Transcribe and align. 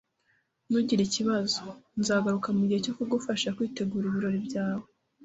Ntugire 0.67 1.01
ikibazo. 1.05 1.63
Nzagaruka 1.99 2.47
mugihe 2.57 2.79
cyo 2.85 2.93
kugufasha 2.97 3.53
kwitegura 3.55 4.05
ibirori 4.07 4.39
byawe 4.47 4.85